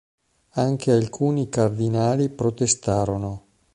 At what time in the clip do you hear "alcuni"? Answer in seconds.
0.91-1.47